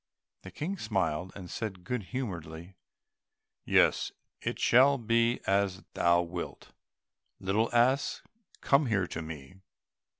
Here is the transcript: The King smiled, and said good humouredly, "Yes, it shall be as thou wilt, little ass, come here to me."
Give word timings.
The 0.41 0.49
King 0.49 0.79
smiled, 0.79 1.31
and 1.35 1.47
said 1.47 1.83
good 1.83 2.05
humouredly, 2.05 2.73
"Yes, 3.65 4.11
it 4.41 4.57
shall 4.57 4.97
be 4.97 5.39
as 5.45 5.83
thou 5.93 6.23
wilt, 6.23 6.71
little 7.39 7.69
ass, 7.71 8.23
come 8.61 8.87
here 8.87 9.05
to 9.05 9.21
me." 9.21 9.57